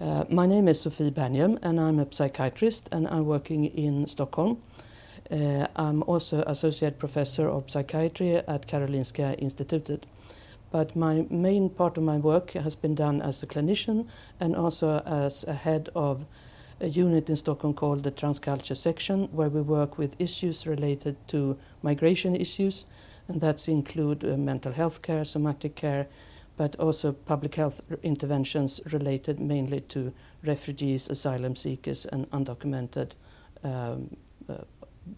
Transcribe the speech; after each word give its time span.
Uh, 0.00 0.24
my 0.30 0.46
name 0.46 0.66
is 0.66 0.80
Sophie 0.80 1.10
Bäärnhielm, 1.10 1.58
and 1.60 1.78
I'm 1.78 1.98
a 1.98 2.10
psychiatrist 2.10 2.88
and 2.90 3.06
I'm 3.08 3.26
working 3.26 3.66
in 3.66 4.06
Stockholm. 4.06 4.62
Uh, 5.30 5.66
I'm 5.76 6.02
also 6.04 6.42
associate 6.46 6.98
professor 6.98 7.46
of 7.50 7.70
psychiatry 7.70 8.36
at 8.36 8.66
Karolinska 8.66 9.38
Institutet. 9.42 10.04
But 10.70 10.96
my 10.96 11.26
main 11.28 11.68
part 11.68 11.98
of 11.98 12.04
my 12.04 12.16
work 12.16 12.52
has 12.52 12.74
been 12.74 12.94
done 12.94 13.20
as 13.20 13.42
a 13.42 13.46
clinician 13.46 14.06
and 14.40 14.56
also 14.56 15.00
as 15.04 15.44
a 15.44 15.52
head 15.52 15.90
of 15.94 16.24
a 16.80 16.88
unit 16.88 17.28
in 17.28 17.36
Stockholm 17.36 17.74
called 17.74 18.02
the 18.02 18.10
Transculture 18.10 18.76
section, 18.76 19.28
where 19.32 19.50
we 19.50 19.60
work 19.60 19.98
with 19.98 20.18
issues 20.18 20.66
related 20.66 21.14
to 21.28 21.58
migration 21.82 22.34
issues, 22.34 22.86
and 23.28 23.38
that's 23.38 23.68
include 23.68 24.24
uh, 24.24 24.38
mental 24.38 24.72
health 24.72 25.02
care, 25.02 25.26
somatic 25.26 25.74
care, 25.74 26.06
but 26.60 26.76
also 26.76 27.10
public 27.10 27.54
health 27.54 27.80
interventions 28.02 28.82
related 28.92 29.40
mainly 29.40 29.80
to 29.80 30.12
refugees, 30.44 31.08
asylum 31.08 31.56
seekers, 31.56 32.04
and 32.12 32.30
undocumented 32.32 33.12
um, 33.64 34.14
uh, 34.46 34.56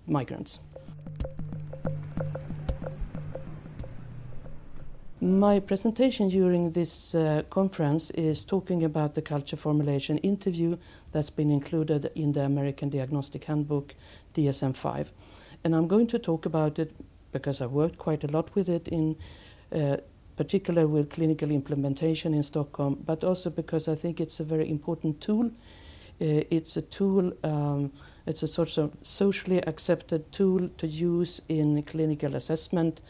migrants. 0.07 0.61
My 5.21 5.59
presentation 5.59 6.29
during 6.29 6.71
this 6.71 7.13
uh, 7.17 7.43
conference 7.51 8.13
is 8.13 8.45
talking 8.45 8.85
about 8.85 9.15
the 9.15 9.23
culture 9.23 9.57
formulation 9.57 10.19
interview 10.19 10.77
that's 11.11 11.31
been 11.31 11.51
included 11.51 12.13
in 12.15 12.33
the 12.33 12.45
American 12.45 12.89
Diagnostic 12.89 13.43
Handbook 13.43 13.97
DSM 14.35 14.77
5. 14.77 15.13
And 15.65 15.75
I'm 15.75 15.89
going 15.89 16.07
to 16.07 16.21
talk 16.21 16.47
about 16.47 16.79
it 16.79 16.93
because 17.33 17.61
I 17.61 17.67
worked 17.67 17.99
quite 17.99 18.23
a 18.23 18.29
lot 18.29 18.55
with 18.55 18.69
it 18.69 18.87
in 18.87 19.17
uh, 19.73 19.97
particular 20.43 20.89
with 20.89 21.09
clinical 21.09 21.53
implementation 21.53 22.35
in 22.35 22.43
Stockholm, 22.43 22.99
but 23.07 23.23
also 23.23 23.49
because 23.49 23.87
I 23.87 23.95
think 23.95 24.21
it's 24.21 24.41
a 24.41 24.45
very 24.45 24.69
important 24.69 25.21
tool. 25.21 25.47
Uh, 25.47 26.43
it's 26.51 26.77
a 26.77 26.83
tool, 26.83 27.33
um, 27.45 27.93
it's 28.27 28.43
a 28.43 28.49
sort 28.49 28.77
of 28.79 28.91
socially 29.03 29.61
accepted 29.69 30.21
tool 30.33 30.69
to 30.79 30.87
use 30.89 31.41
in 31.49 31.81
clinical 31.85 32.35
assessment 32.35 33.01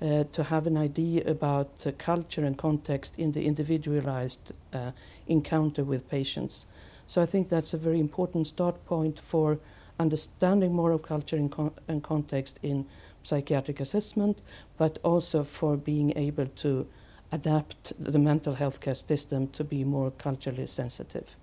uh, 0.00 0.22
to 0.30 0.44
have 0.44 0.68
an 0.68 0.76
idea 0.76 1.28
about 1.28 1.86
uh, 1.86 1.90
culture 1.98 2.44
and 2.44 2.56
context 2.56 3.18
in 3.18 3.32
the 3.32 3.44
individualized 3.44 4.52
uh, 4.72 4.92
encounter 5.26 5.82
with 5.82 6.08
patients. 6.08 6.66
So 7.08 7.20
I 7.20 7.26
think 7.26 7.48
that's 7.48 7.74
a 7.74 7.78
very 7.78 7.98
important 7.98 8.46
start 8.46 8.84
point 8.84 9.18
for 9.18 9.58
understanding 9.98 10.72
more 10.72 10.92
of 10.92 11.02
culture 11.02 11.36
and, 11.36 11.50
con 11.50 11.72
and 11.88 12.00
context 12.02 12.60
in 12.62 12.86
psychiatric 13.26 13.80
assessment, 13.80 14.38
but 14.76 14.98
also 15.02 15.42
for 15.42 15.76
being 15.76 16.12
able 16.16 16.46
to 16.46 16.86
adapt 17.32 17.92
the 17.98 18.18
mental 18.18 18.54
health 18.54 18.80
care 18.80 18.94
system 18.94 19.48
to 19.48 19.64
be 19.64 19.84
more 19.84 20.10
culturally 20.12 20.66
sensitive. 20.66 21.36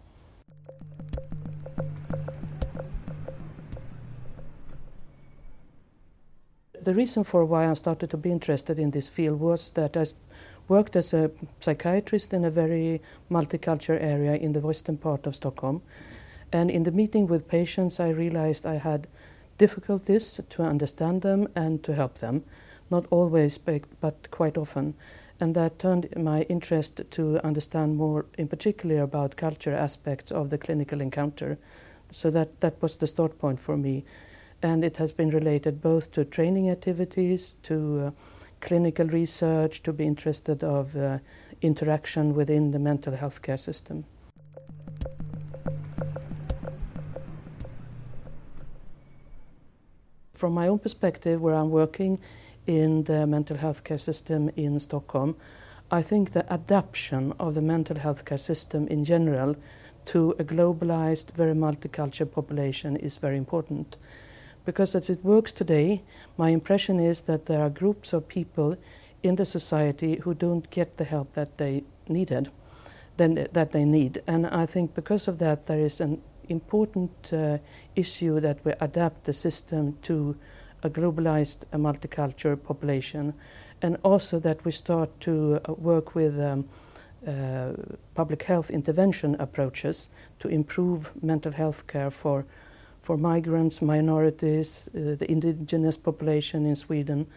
The 6.81 6.93
reason 6.93 7.23
for 7.23 7.45
why 7.45 7.69
I 7.69 7.73
started 7.73 8.09
to 8.09 8.17
be 8.17 8.29
interested 8.29 8.77
in 8.77 8.91
this 8.91 9.09
field 9.09 9.39
was 9.39 9.69
that 9.71 9.95
I 9.95 10.05
worked 10.67 10.95
as 10.95 11.13
a 11.13 11.31
psychiatrist 11.61 12.33
in 12.33 12.43
a 12.43 12.49
very 12.49 13.01
multicultural 13.31 14.01
area 14.01 14.35
in 14.35 14.51
the 14.51 14.59
western 14.59 14.97
part 14.97 15.25
of 15.25 15.35
Stockholm. 15.35 15.81
And 16.51 16.69
in 16.69 16.83
the 16.83 16.91
meeting 16.91 17.27
with 17.27 17.47
patients, 17.47 17.99
I 17.99 18.09
realized 18.09 18.65
I 18.65 18.75
had 18.75 19.07
difficulties 19.57 20.39
to 20.49 20.63
understand 20.63 21.21
them 21.21 21.47
and 21.55 21.83
to 21.83 21.93
help 21.93 22.15
them. 22.15 22.43
Not 22.89 23.05
always, 23.09 23.57
but 23.57 24.31
quite 24.31 24.57
often. 24.57 24.95
And 25.39 25.55
that 25.55 25.79
turned 25.79 26.09
my 26.15 26.43
interest 26.43 27.01
to 27.11 27.43
understand 27.45 27.97
more, 27.97 28.25
in 28.37 28.47
particular, 28.47 29.01
about 29.01 29.35
culture 29.35 29.73
aspects 29.73 30.31
of 30.31 30.49
the 30.49 30.57
clinical 30.57 31.01
encounter. 31.01 31.57
So 32.11 32.29
that, 32.29 32.61
that 32.61 32.81
was 32.81 32.97
the 32.97 33.07
start 33.07 33.39
point 33.39 33.59
for 33.59 33.75
me. 33.75 34.05
And 34.61 34.83
it 34.83 34.97
has 34.97 35.11
been 35.11 35.29
related 35.29 35.81
both 35.81 36.11
to 36.11 36.23
training 36.23 36.69
activities, 36.69 37.55
to 37.63 37.99
uh, 37.99 38.11
clinical 38.61 39.07
research, 39.07 39.83
to 39.83 39.91
be 39.91 40.05
interested 40.05 40.63
of 40.63 40.95
uh, 40.95 41.17
interaction 41.61 42.33
within 42.33 42.71
the 42.71 42.79
mental 42.79 43.15
health 43.15 43.41
care 43.41 43.57
system. 43.57 44.05
From 50.43 50.53
my 50.53 50.67
own 50.67 50.77
perspective, 50.77 51.41
where 51.41 51.55
I'm 51.55 51.69
working 51.69 52.19
in 52.67 53.05
the 53.05 53.25
mental 53.25 53.55
health 53.55 53.85
care 53.85 53.97
system 53.97 54.49
in 54.57 54.77
Stockholm, 54.77 55.37
I 55.89 56.01
think 56.01 56.31
the 56.31 56.43
adaptation 56.51 57.31
of 57.39 57.53
the 57.53 57.61
mental 57.61 57.97
health 57.97 58.25
care 58.25 58.37
system 58.37 58.85
in 58.89 59.05
general 59.05 59.55
to 60.11 60.31
a 60.31 60.43
globalized, 60.43 61.31
very 61.31 61.53
multicultural 61.53 62.29
population 62.29 62.97
is 62.97 63.15
very 63.15 63.37
important. 63.37 63.95
Because 64.65 64.95
as 64.95 65.09
it 65.09 65.23
works 65.23 65.53
today, 65.53 66.03
my 66.35 66.49
impression 66.49 66.99
is 66.99 67.21
that 67.21 67.45
there 67.45 67.61
are 67.61 67.69
groups 67.69 68.11
of 68.11 68.27
people 68.27 68.75
in 69.21 69.37
the 69.37 69.45
society 69.45 70.17
who 70.23 70.33
don't 70.33 70.69
get 70.71 70.97
the 70.97 71.05
help 71.05 71.31
that 71.35 71.57
they 71.57 71.85
needed, 72.09 72.49
then, 73.15 73.47
that 73.53 73.71
they 73.71 73.85
need. 73.85 74.21
And 74.27 74.47
I 74.47 74.65
think 74.65 74.93
because 74.93 75.29
of 75.29 75.39
that, 75.39 75.67
there 75.67 75.79
is 75.79 76.01
an 76.01 76.21
important 76.49 77.11
uh, 77.33 77.57
issue 77.95 78.39
that 78.39 78.63
we 78.65 78.73
adapt 78.79 79.25
the 79.25 79.33
system 79.33 79.97
to 80.01 80.35
a 80.83 80.89
globalized 80.89 81.65
uh, 81.71 81.77
multicultural 81.77 82.61
population 82.61 83.33
and 83.81 83.97
also 84.03 84.39
that 84.39 84.63
we 84.65 84.71
start 84.71 85.09
to 85.21 85.59
uh, 85.67 85.73
work 85.73 86.15
with 86.15 86.39
um, 86.39 86.67
uh, 87.27 87.71
public 88.15 88.43
health 88.43 88.69
intervention 88.69 89.35
approaches 89.39 90.09
to 90.39 90.47
improve 90.49 91.11
mental 91.23 91.51
health 91.51 91.87
care 91.87 92.11
for 92.11 92.45
for 93.03 93.17
migrants, 93.17 93.81
minorities, 93.81 94.89
uh, 94.95 95.15
the 95.15 95.29
indigenous 95.29 95.97
population 95.97 96.65
in 96.65 96.73
Sweden. 96.73 97.27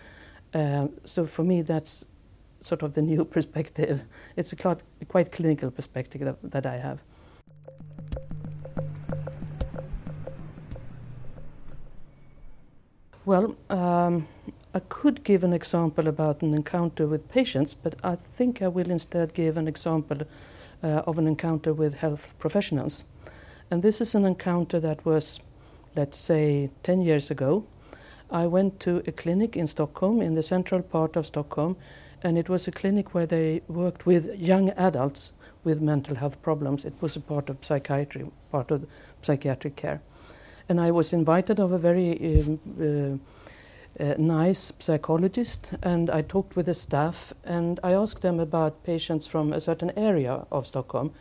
Uh, 0.54 0.86
so 1.02 1.26
for 1.26 1.42
me, 1.42 1.60
that's 1.60 2.06
sort 2.60 2.82
of 2.82 2.94
the 2.94 3.02
new 3.02 3.24
perspective. 3.36 4.02
It's 4.36 4.52
a 4.52 4.56
quite 5.08 5.32
clinical 5.32 5.72
perspective 5.72 6.20
that, 6.20 6.50
that 6.52 6.66
I 6.66 6.76
have. 6.76 7.02
Well, 13.26 13.56
um, 13.70 14.28
I 14.72 14.78
could 14.88 15.24
give 15.24 15.42
an 15.42 15.52
example 15.52 16.06
about 16.06 16.42
an 16.42 16.54
encounter 16.54 17.08
with 17.08 17.28
patients, 17.28 17.74
but 17.74 17.96
I 18.04 18.14
think 18.14 18.62
I 18.62 18.68
will 18.68 18.88
instead 18.88 19.34
give 19.34 19.56
an 19.56 19.66
example 19.66 20.18
uh, 20.80 21.02
of 21.08 21.18
an 21.18 21.26
encounter 21.26 21.74
with 21.74 21.94
health 21.94 22.32
professionals. 22.38 23.02
And 23.68 23.82
this 23.82 24.00
is 24.00 24.14
an 24.14 24.24
encounter 24.24 24.78
that 24.78 25.04
was, 25.04 25.40
let's 25.96 26.16
say, 26.16 26.70
10 26.84 27.02
years 27.02 27.28
ago. 27.28 27.66
I 28.30 28.46
went 28.46 28.78
to 28.80 29.02
a 29.08 29.10
clinic 29.10 29.56
in 29.56 29.66
Stockholm, 29.66 30.22
in 30.22 30.36
the 30.36 30.42
central 30.44 30.82
part 30.82 31.16
of 31.16 31.26
Stockholm, 31.26 31.76
and 32.22 32.38
it 32.38 32.48
was 32.48 32.68
a 32.68 32.70
clinic 32.70 33.12
where 33.12 33.26
they 33.26 33.60
worked 33.66 34.06
with 34.06 34.38
young 34.38 34.70
adults 34.70 35.32
with 35.64 35.80
mental 35.80 36.14
health 36.14 36.40
problems. 36.42 36.84
It 36.84 36.94
was 37.00 37.16
a 37.16 37.20
part 37.20 37.50
of 37.50 37.56
psychiatry, 37.60 38.30
part 38.52 38.70
of 38.70 38.86
psychiatric 39.20 39.74
care. 39.74 40.00
And 40.68 40.80
I 40.80 40.90
was 40.90 41.12
invited 41.12 41.60
of 41.60 41.72
a 41.72 41.78
very 41.78 42.40
um, 42.40 42.60
uh, 42.80 44.02
uh, 44.02 44.14
nice 44.18 44.72
psychologist, 44.78 45.74
and 45.82 46.10
I 46.10 46.22
talked 46.22 46.56
with 46.56 46.66
the 46.66 46.74
staff, 46.74 47.32
and 47.44 47.80
I 47.82 47.92
asked 47.92 48.22
them 48.22 48.40
about 48.40 48.82
patients 48.82 49.26
from 49.26 49.52
a 49.52 49.60
certain 49.60 49.92
area 49.96 50.46
of 50.50 50.66
Stockholm, 50.66 51.12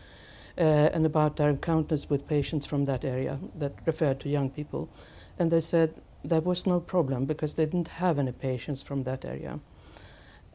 uh, 0.57 0.61
and 0.93 1.05
about 1.05 1.35
their 1.35 1.49
encounters 1.49 2.09
with 2.09 2.27
patients 2.27 2.65
from 2.65 2.85
that 2.85 3.05
area 3.05 3.39
that 3.55 3.73
referred 3.85 4.19
to 4.21 4.29
young 4.29 4.49
people. 4.49 4.89
And 5.39 5.51
they 5.51 5.61
said 5.61 5.93
there 6.23 6.41
was 6.41 6.65
no 6.65 6.79
problem 6.79 7.25
because 7.25 7.53
they 7.53 7.65
didn't 7.65 7.87
have 7.87 8.19
any 8.19 8.31
patients 8.31 8.81
from 8.81 9.03
that 9.03 9.25
area. 9.25 9.59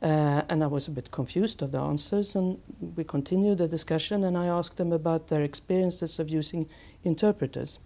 Uh, 0.03 0.43
and 0.49 0.65
I 0.65 0.67
was 0.67 0.89
a 0.89 0.91
bit 0.91 1.11
confused 1.11 1.63
of 1.63 1.73
the 1.73 1.79
answers, 1.79 2.35
and 2.35 2.59
we 2.97 3.05
continued 3.05 3.59
the 3.59 3.69
discussion, 3.69 4.25
and 4.25 4.37
I 4.37 4.47
asked 4.47 4.79
them 4.79 4.93
about 4.93 5.29
their 5.29 5.43
experiences 5.43 6.19
of 6.19 6.31
using 6.31 6.67
interpreters. 7.05 7.79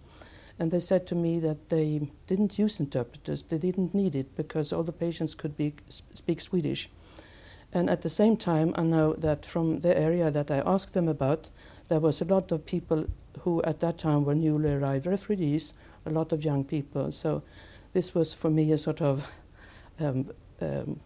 And 0.57 0.71
they 0.71 0.79
said 0.79 1.05
to 1.07 1.15
me 1.15 1.39
that 1.39 1.69
they 1.69 2.09
didn't 2.27 2.57
use 2.57 2.79
interpreters, 2.79 3.41
they 3.41 3.57
didn't 3.57 3.93
need 3.93 4.15
it 4.15 4.35
because 4.35 4.71
all 4.71 4.83
the 4.83 4.93
patients 4.93 5.35
could 5.35 5.57
be, 5.57 5.73
speak 5.89 6.39
Swedish. 6.39 6.89
And 7.73 7.89
at 7.89 8.01
the 8.01 8.09
same 8.09 8.37
time, 8.37 8.73
I 8.77 8.83
know 8.83 9.13
that 9.13 9.45
from 9.45 9.81
the 9.81 9.97
area 9.97 10.31
that 10.31 10.49
I 10.49 10.59
asked 10.59 10.93
them 10.93 11.09
about, 11.09 11.49
there 11.89 11.99
was 11.99 12.21
a 12.21 12.25
lot 12.25 12.51
of 12.53 12.65
people 12.65 13.05
who 13.41 13.61
at 13.63 13.81
that 13.81 13.97
time 13.97 14.23
were 14.23 14.35
newly 14.35 14.71
arrived 14.71 15.05
refugees, 15.05 15.73
a 16.05 16.09
lot 16.09 16.31
of 16.31 16.45
young 16.45 16.63
people. 16.63 17.11
So 17.11 17.43
this 17.91 18.15
was 18.15 18.33
for 18.33 18.49
me 18.49 18.71
a 18.71 18.77
sort 18.77 19.01
of 19.01 19.29
um, 19.99 20.31
um, 20.61 21.01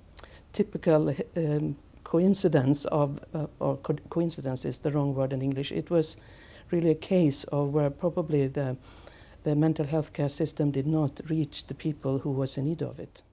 typical 0.53 1.15
um, 1.35 1.75
coincidence 2.03 2.85
of, 2.85 3.19
uh, 3.33 3.47
or 3.59 3.77
co 3.77 3.95
coincidence 4.09 4.65
is 4.65 4.77
the 4.79 4.91
wrong 4.91 5.15
word 5.15 5.33
in 5.33 5.41
English. 5.41 5.71
It 5.71 5.89
was 5.89 6.17
really 6.71 6.91
a 6.91 6.95
case 6.95 7.43
of 7.45 7.69
where 7.69 7.89
probably 7.89 8.47
the 8.47 8.77
the 9.49 9.55
mental 9.55 9.87
health 9.87 10.13
care 10.13 10.29
system 10.29 10.69
did 10.69 10.85
not 10.85 11.19
reach 11.27 11.65
the 11.65 11.73
people 11.73 12.19
who 12.19 12.29
was 12.29 12.55
in 12.55 12.65
need 12.65 12.83
of 12.83 12.99
it. 12.99 13.23